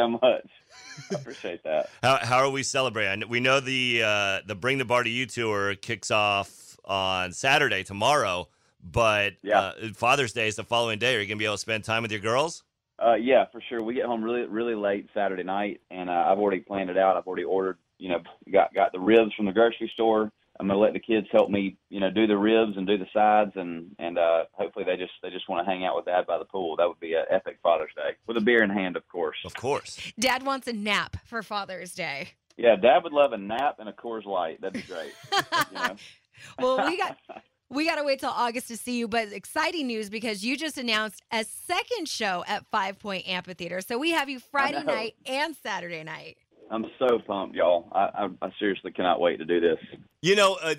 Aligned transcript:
So 0.00 0.08
much. 0.08 0.48
I 1.10 1.14
appreciate 1.14 1.62
that. 1.64 1.90
How, 2.02 2.18
how 2.22 2.36
are 2.38 2.50
we 2.50 2.62
celebrating? 2.62 3.28
We 3.28 3.38
know 3.40 3.60
the 3.60 4.02
uh, 4.02 4.38
the 4.46 4.54
Bring 4.54 4.78
the 4.78 4.84
Bar 4.86 5.02
to 5.04 5.10
You 5.10 5.26
tour 5.26 5.74
kicks 5.74 6.10
off 6.10 6.78
on 6.86 7.32
Saturday 7.32 7.82
tomorrow, 7.82 8.48
but 8.82 9.34
Yeah. 9.42 9.58
uh, 9.60 9.72
Father's 9.94 10.32
Day 10.32 10.48
is 10.48 10.56
the 10.56 10.64
following 10.64 10.98
day. 10.98 11.16
Are 11.16 11.20
you 11.20 11.26
gonna 11.26 11.38
be 11.38 11.44
able 11.44 11.54
to 11.54 11.58
spend 11.58 11.84
time 11.84 12.02
with 12.02 12.12
your 12.12 12.20
girls? 12.20 12.64
Uh, 12.98 13.14
yeah, 13.14 13.44
for 13.52 13.60
sure. 13.68 13.82
We 13.82 13.94
get 13.94 14.06
home 14.06 14.22
really, 14.22 14.46
really 14.46 14.74
late 14.74 15.08
Saturday 15.14 15.42
night, 15.42 15.80
and 15.90 16.08
uh, 16.08 16.24
I've 16.28 16.38
already 16.38 16.60
planned 16.60 16.88
it 16.90 16.96
out. 16.98 17.16
I've 17.16 17.26
already 17.26 17.44
ordered, 17.44 17.78
you 17.98 18.08
know, 18.10 18.22
got 18.50 18.72
got 18.74 18.92
the 18.92 19.00
ribs 19.00 19.34
from 19.36 19.46
the 19.46 19.52
grocery 19.52 19.90
store. 19.94 20.32
I'm 20.60 20.66
gonna 20.66 20.78
let 20.78 20.92
the 20.92 21.00
kids 21.00 21.26
help 21.32 21.48
me, 21.48 21.78
you 21.88 22.00
know, 22.00 22.10
do 22.10 22.26
the 22.26 22.36
ribs 22.36 22.76
and 22.76 22.86
do 22.86 22.98
the 22.98 23.06
sides, 23.14 23.52
and 23.54 23.96
and 23.98 24.18
uh, 24.18 24.44
hopefully 24.52 24.84
they 24.84 24.96
just 24.96 25.12
they 25.22 25.30
just 25.30 25.48
want 25.48 25.66
to 25.66 25.70
hang 25.70 25.86
out 25.86 25.96
with 25.96 26.04
Dad 26.04 26.26
by 26.26 26.38
the 26.38 26.44
pool. 26.44 26.76
That 26.76 26.86
would 26.86 27.00
be 27.00 27.14
an 27.14 27.24
epic 27.30 27.58
Father's 27.62 27.92
Day 27.96 28.10
with 28.26 28.36
a 28.36 28.42
beer 28.42 28.62
in 28.62 28.68
hand, 28.68 28.96
of 28.96 29.08
course. 29.08 29.38
Of 29.46 29.54
course. 29.54 30.12
Dad 30.18 30.42
wants 30.42 30.66
a 30.66 30.74
nap 30.74 31.16
for 31.24 31.42
Father's 31.42 31.94
Day. 31.94 32.32
Yeah, 32.58 32.76
Dad 32.76 33.02
would 33.04 33.14
love 33.14 33.32
a 33.32 33.38
nap 33.38 33.76
and 33.78 33.88
a 33.88 33.92
Coors 33.92 34.26
Light. 34.26 34.60
That'd 34.60 34.74
be 34.74 34.92
great. 34.92 35.14
you 35.32 35.78
know? 35.78 35.96
well, 36.58 36.86
we 36.86 36.98
got 36.98 37.16
we 37.70 37.86
got 37.86 37.96
to 37.96 38.04
wait 38.04 38.20
till 38.20 38.28
August 38.28 38.68
to 38.68 38.76
see 38.76 38.98
you, 38.98 39.08
but 39.08 39.32
exciting 39.32 39.86
news 39.86 40.10
because 40.10 40.44
you 40.44 40.58
just 40.58 40.76
announced 40.76 41.22
a 41.32 41.42
second 41.44 42.06
show 42.06 42.44
at 42.46 42.66
Five 42.70 42.98
Point 42.98 43.26
Amphitheater. 43.26 43.80
So 43.80 43.96
we 43.96 44.10
have 44.10 44.28
you 44.28 44.40
Friday 44.40 44.82
night 44.82 45.14
and 45.24 45.56
Saturday 45.56 46.04
night. 46.04 46.36
I'm 46.70 46.86
so 47.00 47.18
pumped, 47.18 47.56
y'all. 47.56 47.88
I, 47.90 48.10
I 48.14 48.28
I 48.42 48.52
seriously 48.60 48.92
cannot 48.92 49.20
wait 49.20 49.38
to 49.38 49.44
do 49.44 49.60
this. 49.60 49.78
You 50.22 50.36
know, 50.36 50.56
uh, 50.62 50.74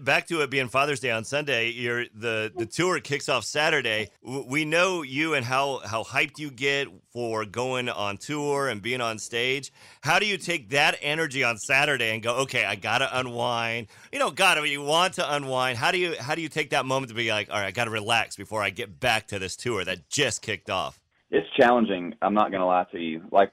back 0.00 0.26
to 0.28 0.40
it 0.40 0.48
being 0.48 0.68
Father's 0.68 1.00
Day 1.00 1.10
on 1.10 1.24
Sunday. 1.24 1.68
You're, 1.68 2.06
the 2.14 2.50
the 2.56 2.64
tour 2.64 2.98
kicks 2.98 3.28
off 3.28 3.44
Saturday. 3.44 4.08
We 4.22 4.64
know 4.64 5.02
you 5.02 5.34
and 5.34 5.44
how 5.44 5.82
how 5.84 6.02
hyped 6.02 6.38
you 6.38 6.50
get 6.50 6.88
for 7.12 7.44
going 7.44 7.90
on 7.90 8.16
tour 8.16 8.68
and 8.68 8.80
being 8.80 9.02
on 9.02 9.18
stage. 9.18 9.70
How 10.00 10.18
do 10.18 10.24
you 10.24 10.38
take 10.38 10.70
that 10.70 10.96
energy 11.02 11.44
on 11.44 11.58
Saturday 11.58 12.14
and 12.14 12.22
go, 12.22 12.36
okay, 12.42 12.64
I 12.64 12.76
gotta 12.76 13.18
unwind? 13.18 13.88
You 14.12 14.18
know, 14.18 14.30
gotta 14.30 14.66
you 14.66 14.80
want 14.80 15.14
to 15.14 15.34
unwind. 15.34 15.76
How 15.76 15.90
do 15.90 15.98
you 15.98 16.14
how 16.18 16.34
do 16.34 16.40
you 16.40 16.48
take 16.48 16.70
that 16.70 16.86
moment 16.86 17.10
to 17.10 17.14
be 17.14 17.30
like, 17.30 17.50
all 17.50 17.56
right, 17.56 17.66
I 17.66 17.70
gotta 17.70 17.90
relax 17.90 18.34
before 18.34 18.62
I 18.62 18.70
get 18.70 18.98
back 18.98 19.26
to 19.28 19.38
this 19.38 19.56
tour 19.56 19.84
that 19.84 20.08
just 20.08 20.40
kicked 20.40 20.70
off? 20.70 20.98
It's 21.30 21.48
challenging. 21.58 22.14
I'm 22.22 22.34
not 22.34 22.50
gonna 22.50 22.66
lie 22.66 22.86
to 22.92 22.98
you. 22.98 23.24
Like 23.30 23.52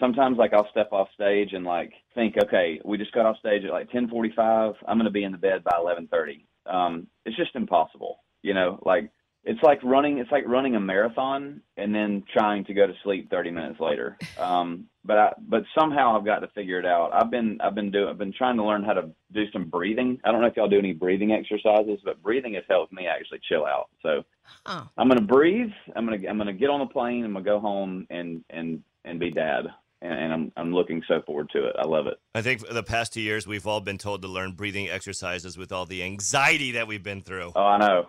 sometimes, 0.00 0.38
like 0.38 0.52
I'll 0.52 0.70
step 0.70 0.92
off 0.92 1.08
stage 1.14 1.52
and 1.52 1.64
like 1.64 1.92
think, 2.14 2.36
okay, 2.42 2.80
we 2.84 2.98
just 2.98 3.12
got 3.12 3.26
off 3.26 3.38
stage 3.38 3.64
at 3.64 3.70
like 3.70 3.90
10:45. 3.90 4.74
I'm 4.86 4.98
gonna 4.98 5.10
be 5.10 5.24
in 5.24 5.32
the 5.32 5.38
bed 5.38 5.62
by 5.64 5.76
11:30. 5.78 6.44
Um, 6.66 7.06
it's 7.24 7.36
just 7.36 7.54
impossible. 7.54 8.20
You 8.42 8.54
know, 8.54 8.80
like 8.84 9.10
it's 9.44 9.62
like 9.62 9.82
running. 9.84 10.18
It's 10.18 10.32
like 10.32 10.46
running 10.46 10.76
a 10.76 10.80
marathon 10.80 11.62
and 11.76 11.94
then 11.94 12.24
trying 12.32 12.64
to 12.66 12.74
go 12.74 12.86
to 12.86 12.94
sleep 13.02 13.30
30 13.30 13.50
minutes 13.50 13.80
later. 13.80 14.18
Um, 14.36 14.86
but 15.04 15.18
I, 15.18 15.32
but 15.38 15.62
somehow 15.78 16.16
I've 16.16 16.24
got 16.24 16.40
to 16.40 16.48
figure 16.48 16.78
it 16.78 16.86
out. 16.86 17.10
I've 17.12 17.30
been 17.30 17.58
I've 17.60 17.74
been 17.74 17.90
doing 17.90 18.08
I've 18.08 18.18
been 18.18 18.32
trying 18.32 18.56
to 18.56 18.64
learn 18.64 18.84
how 18.84 18.94
to 18.94 19.10
do 19.32 19.44
some 19.52 19.64
breathing. 19.68 20.18
I 20.24 20.32
don't 20.32 20.40
know 20.40 20.46
if 20.46 20.56
y'all 20.56 20.68
do 20.68 20.78
any 20.78 20.92
breathing 20.92 21.32
exercises, 21.32 22.00
but 22.04 22.22
breathing 22.22 22.54
has 22.54 22.64
helped 22.68 22.92
me 22.92 23.06
actually 23.06 23.40
chill 23.48 23.64
out. 23.64 23.88
So 24.02 24.24
Oh, 24.66 24.88
I'm 24.98 25.08
gonna 25.08 25.22
breathe. 25.22 25.70
I'm 25.96 26.04
gonna 26.04 26.28
I'm 26.28 26.38
gonna 26.38 26.52
get 26.52 26.70
on 26.70 26.80
the 26.80 26.86
plane. 26.86 27.24
I'm 27.24 27.32
gonna 27.32 27.44
go 27.44 27.60
home 27.60 28.06
and 28.10 28.44
and 28.50 28.82
and 29.04 29.18
be 29.18 29.30
dad. 29.30 29.64
And, 30.02 30.12
and 30.12 30.32
I'm 30.32 30.52
I'm 30.56 30.74
looking 30.74 31.02
so 31.06 31.20
forward 31.26 31.50
to 31.52 31.66
it. 31.66 31.76
I 31.78 31.86
love 31.86 32.06
it. 32.06 32.18
I 32.34 32.42
think 32.42 32.66
for 32.66 32.72
the 32.72 32.82
past 32.82 33.12
two 33.12 33.20
years 33.20 33.46
we've 33.46 33.66
all 33.66 33.80
been 33.80 33.98
told 33.98 34.22
to 34.22 34.28
learn 34.28 34.52
breathing 34.52 34.88
exercises 34.88 35.58
with 35.58 35.72
all 35.72 35.86
the 35.86 36.02
anxiety 36.02 36.72
that 36.72 36.86
we've 36.86 37.02
been 37.02 37.22
through. 37.22 37.52
Oh, 37.54 37.62
I 37.62 37.78
know. 37.78 38.06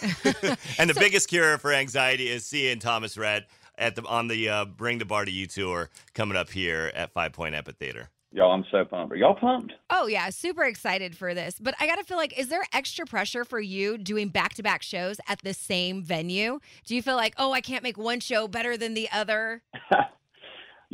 and 0.78 0.88
the 0.88 0.94
biggest 0.98 1.28
cure 1.28 1.58
for 1.58 1.72
anxiety 1.72 2.28
is 2.28 2.46
seeing 2.46 2.78
Thomas 2.78 3.18
Rhett 3.18 3.48
at 3.76 3.96
the 3.96 4.04
on 4.04 4.28
the 4.28 4.48
uh, 4.48 4.64
Bring 4.64 4.98
the 4.98 5.04
Bar 5.04 5.24
to 5.24 5.30
You 5.30 5.46
tour 5.46 5.90
coming 6.14 6.36
up 6.36 6.50
here 6.50 6.92
at 6.94 7.12
Five 7.12 7.32
Point 7.32 7.54
Amphitheater. 7.54 8.10
Y'all, 8.34 8.50
I'm 8.50 8.64
so 8.72 8.84
pumped. 8.84 9.12
Are 9.12 9.16
y'all 9.16 9.36
pumped? 9.36 9.72
oh 9.90 10.08
yeah, 10.08 10.28
super 10.30 10.64
excited 10.64 11.16
for 11.16 11.34
this. 11.34 11.56
But 11.60 11.74
I 11.78 11.86
got 11.86 11.96
to 11.96 12.04
feel 12.04 12.16
like, 12.16 12.36
is 12.36 12.48
there 12.48 12.64
extra 12.72 13.06
pressure 13.06 13.44
for 13.44 13.60
you 13.60 13.96
doing 13.96 14.28
back 14.28 14.54
to 14.54 14.62
back 14.62 14.82
shows 14.82 15.20
at 15.28 15.40
the 15.42 15.54
same 15.54 16.02
venue? 16.02 16.58
Do 16.84 16.96
you 16.96 17.02
feel 17.02 17.14
like, 17.14 17.34
oh, 17.38 17.52
I 17.52 17.60
can't 17.60 17.84
make 17.84 17.96
one 17.96 18.18
show 18.18 18.48
better 18.48 18.76
than 18.76 18.94
the 18.94 19.08
other? 19.12 19.62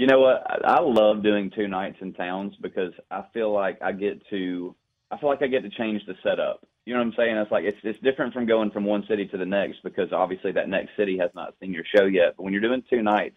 You 0.01 0.07
know 0.07 0.21
what? 0.21 0.43
I, 0.47 0.77
I 0.77 0.81
love 0.81 1.23
doing 1.23 1.51
two 1.55 1.69
nights 1.69 1.99
in 2.01 2.15
towns 2.15 2.55
because 2.63 2.95
I 3.11 3.25
feel 3.35 3.53
like 3.53 3.83
I 3.83 3.93
get 3.93 4.27
to 4.31 4.75
I 5.11 5.19
feel 5.19 5.29
like 5.29 5.43
I 5.43 5.47
get 5.47 5.63
to 5.63 5.69
change 5.69 6.01
the 6.07 6.15
setup. 6.23 6.67
You 6.87 6.95
know 6.95 7.01
what 7.01 7.09
I'm 7.09 7.15
saying? 7.19 7.37
It's 7.37 7.53
like 7.53 7.65
it's 7.65 7.77
it's 7.85 8.01
different 8.01 8.33
from 8.33 8.47
going 8.47 8.71
from 8.71 8.87
one 8.87 9.05
city 9.07 9.27
to 9.27 9.37
the 9.37 9.45
next 9.45 9.83
because 9.85 10.11
obviously 10.11 10.53
that 10.53 10.71
next 10.71 10.97
city 10.97 11.19
has 11.19 11.29
not 11.35 11.53
seen 11.61 11.75
your 11.75 11.85
show 11.95 12.07
yet. 12.07 12.33
But 12.35 12.45
when 12.45 12.55
you're 12.55 12.63
doing 12.63 12.83
two 12.89 13.03
nights, 13.03 13.37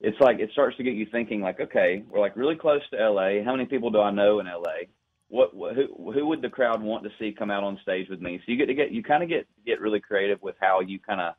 it's 0.00 0.20
like 0.20 0.38
it 0.38 0.50
starts 0.52 0.76
to 0.76 0.84
get 0.84 0.94
you 0.94 1.08
thinking 1.10 1.40
like, 1.40 1.58
okay, 1.58 2.04
we're 2.08 2.20
like 2.20 2.36
really 2.36 2.54
close 2.54 2.82
to 2.92 3.10
LA. 3.10 3.42
How 3.44 3.50
many 3.50 3.64
people 3.64 3.90
do 3.90 4.00
I 4.00 4.12
know 4.12 4.38
in 4.38 4.46
LA? 4.46 4.86
What, 5.30 5.50
who 5.52 6.12
who 6.12 6.26
would 6.28 6.42
the 6.42 6.48
crowd 6.48 6.80
want 6.80 7.02
to 7.02 7.10
see 7.18 7.34
come 7.36 7.50
out 7.50 7.64
on 7.64 7.76
stage 7.82 8.08
with 8.08 8.20
me? 8.20 8.38
So 8.38 8.52
you 8.52 8.56
get 8.56 8.66
to 8.66 8.74
get 8.74 8.92
you 8.92 9.02
kind 9.02 9.24
of 9.24 9.28
get 9.28 9.48
get 9.66 9.80
really 9.80 9.98
creative 9.98 10.40
with 10.42 10.54
how 10.60 10.78
you 10.78 11.00
kind 11.00 11.20
of 11.20 11.34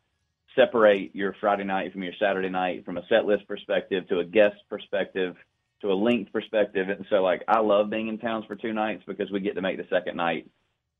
separate 0.55 1.15
your 1.15 1.35
Friday 1.39 1.63
night 1.63 1.91
from 1.91 2.03
your 2.03 2.13
Saturday 2.19 2.49
night 2.49 2.85
from 2.85 2.97
a 2.97 3.05
set 3.07 3.25
list 3.25 3.47
perspective 3.47 4.07
to 4.09 4.19
a 4.19 4.25
guest 4.25 4.55
perspective 4.69 5.35
to 5.81 5.91
a 5.91 5.93
length 5.93 6.31
perspective. 6.31 6.89
And 6.89 7.05
so 7.09 7.17
like 7.17 7.43
I 7.47 7.59
love 7.59 7.89
being 7.89 8.07
in 8.07 8.17
towns 8.17 8.45
for 8.45 8.55
two 8.55 8.73
nights 8.73 9.03
because 9.05 9.29
we 9.31 9.39
get 9.39 9.55
to 9.55 9.61
make 9.61 9.77
the 9.77 9.87
second 9.89 10.15
night 10.17 10.49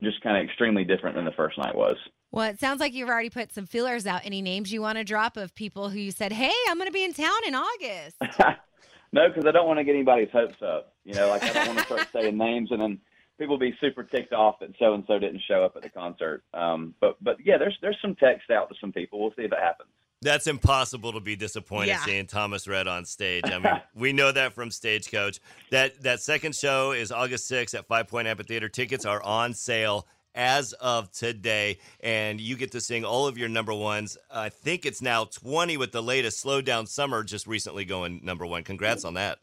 just 0.02 0.20
kind 0.22 0.36
of 0.36 0.44
extremely 0.44 0.84
different 0.84 1.16
than 1.16 1.24
the 1.24 1.32
first 1.32 1.56
night 1.58 1.74
was. 1.74 1.96
Well, 2.30 2.50
it 2.50 2.58
sounds 2.58 2.80
like 2.80 2.92
you've 2.92 3.08
already 3.08 3.30
put 3.30 3.52
some 3.52 3.64
feelers 3.64 4.06
out. 4.06 4.22
Any 4.24 4.42
names 4.42 4.72
you 4.72 4.82
want 4.82 4.98
to 4.98 5.04
drop 5.04 5.36
of 5.36 5.54
people 5.54 5.88
who 5.88 5.98
you 5.98 6.10
said, 6.10 6.32
hey, 6.32 6.52
I'm 6.68 6.76
going 6.76 6.88
to 6.88 6.92
be 6.92 7.04
in 7.04 7.14
town 7.14 7.38
in 7.46 7.54
August? 7.54 8.16
no, 9.12 9.28
because 9.28 9.46
I 9.46 9.52
don't 9.52 9.68
want 9.68 9.78
to 9.78 9.84
get 9.84 9.94
anybody's 9.94 10.30
hopes 10.32 10.60
up. 10.60 10.94
You 11.04 11.14
know, 11.14 11.28
like 11.28 11.44
I 11.44 11.52
don't 11.52 11.68
want 11.68 11.78
to 11.78 11.84
start 11.84 12.08
saying 12.12 12.36
names 12.36 12.72
and 12.72 12.80
then 12.80 12.98
people 13.38 13.58
be 13.58 13.74
super 13.80 14.02
ticked 14.04 14.32
off 14.32 14.60
that 14.60 14.70
so 14.78 14.94
and 14.94 15.04
so 15.06 15.18
didn't 15.18 15.42
show 15.46 15.64
up 15.64 15.76
at 15.76 15.82
the 15.82 15.90
concert. 15.90 16.42
Um, 16.52 16.94
but 17.00 17.16
but 17.22 17.36
yeah, 17.44 17.58
there's 17.58 17.76
there's 17.82 17.98
some 18.00 18.14
text 18.14 18.50
out 18.50 18.68
to 18.68 18.74
some 18.80 18.92
people. 18.92 19.20
We'll 19.20 19.30
see 19.36 19.42
if 19.42 19.52
it 19.52 19.58
happens. 19.60 19.88
That's 20.22 20.46
impossible 20.46 21.12
to 21.12 21.20
be 21.20 21.36
disappointed 21.36 21.88
Yeah. 21.88 22.04
seeing 22.04 22.26
Thomas 22.26 22.66
Rhett 22.66 22.86
on 22.88 23.04
stage. 23.04 23.44
I 23.44 23.58
mean, 23.58 23.72
we 23.94 24.12
know 24.14 24.32
that 24.32 24.54
from 24.54 24.70
Stagecoach. 24.70 25.38
That 25.70 26.02
that 26.02 26.20
second 26.20 26.54
show 26.54 26.92
is 26.92 27.12
August 27.12 27.50
6th 27.50 27.74
at 27.74 27.86
Five 27.86 28.08
Point 28.08 28.26
Amphitheater. 28.28 28.68
Tickets 28.68 29.04
are 29.04 29.22
on 29.22 29.52
sale 29.52 30.06
as 30.36 30.72
of 30.74 31.12
today, 31.12 31.78
and 32.00 32.40
you 32.40 32.56
get 32.56 32.72
to 32.72 32.80
sing 32.80 33.04
all 33.04 33.28
of 33.28 33.38
your 33.38 33.48
number 33.48 33.72
ones. 33.72 34.16
I 34.32 34.48
think 34.48 34.84
it's 34.84 35.00
now 35.00 35.24
20 35.26 35.76
with 35.76 35.92
the 35.92 36.02
latest 36.02 36.40
Slow 36.40 36.60
Down 36.60 36.86
Summer 36.86 37.22
just 37.22 37.46
recently 37.46 37.84
going 37.84 38.20
number 38.24 38.44
one. 38.46 38.64
Congrats 38.64 39.04
on 39.04 39.14
that. 39.14 39.38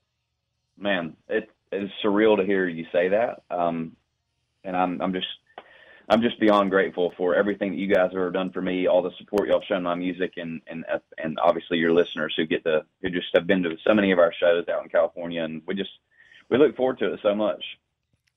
Man, 0.77 1.15
it 1.29 1.49
it's 1.71 1.91
surreal 2.03 2.37
to 2.37 2.45
hear 2.45 2.67
you 2.67 2.85
say 2.91 3.09
that. 3.09 3.43
Um, 3.49 3.95
and 4.63 4.75
I'm 4.75 5.01
I'm 5.01 5.13
just 5.13 5.27
I'm 6.09 6.21
just 6.21 6.39
beyond 6.39 6.71
grateful 6.71 7.13
for 7.17 7.35
everything 7.35 7.71
that 7.71 7.77
you 7.77 7.87
guys 7.87 8.11
have 8.13 8.33
done 8.33 8.51
for 8.51 8.61
me, 8.61 8.87
all 8.87 9.01
the 9.01 9.11
support 9.17 9.47
y'all 9.47 9.63
shown 9.67 9.83
my 9.83 9.95
music, 9.95 10.33
and 10.37 10.61
and 10.67 10.83
and 11.17 11.39
obviously 11.43 11.77
your 11.77 11.93
listeners 11.93 12.33
who 12.35 12.45
get 12.45 12.63
to 12.65 12.81
who 13.01 13.09
just 13.09 13.27
have 13.33 13.47
been 13.47 13.63
to 13.63 13.75
so 13.87 13.93
many 13.93 14.11
of 14.11 14.19
our 14.19 14.33
shows 14.39 14.65
out 14.67 14.83
in 14.83 14.89
California, 14.89 15.43
and 15.43 15.61
we 15.65 15.75
just 15.75 15.91
we 16.49 16.57
look 16.57 16.75
forward 16.75 16.99
to 16.99 17.13
it 17.13 17.19
so 17.23 17.33
much. 17.33 17.63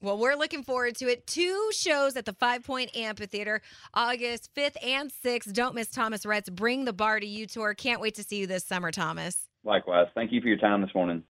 Well, 0.01 0.19
we're 0.19 0.37
looking 0.37 0.63
forward 0.63 0.97
to 0.97 1.07
it. 1.07 1.27
Two 1.27 1.71
shows 1.73 2.15
at 2.17 2.27
the 2.27 2.35
Five 2.35 2.63
Point 2.63 2.95
Amphitheater, 2.95 3.63
August 3.95 4.51
5th 4.55 4.77
and 4.85 5.11
6th. 5.11 5.51
Don't 5.55 5.75
miss 5.75 5.89
Thomas 5.89 6.27
Rhett's 6.27 6.51
Bring 6.51 6.85
the 6.85 6.93
Bar 6.93 7.21
to 7.21 7.27
You 7.27 7.47
tour. 7.47 7.73
Can't 7.73 8.03
wait 8.03 8.17
to 8.17 8.23
see 8.23 8.37
you 8.37 8.47
this 8.47 8.67
summer, 8.67 8.91
Thomas. 8.91 9.49
Likewise, 9.65 10.09
thank 10.15 10.31
you 10.31 10.43
for 10.43 10.49
your 10.49 10.59
time 10.59 10.83
this 10.83 10.95
morning. 10.95 11.23